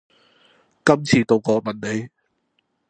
[0.83, 2.09] 今次到我問你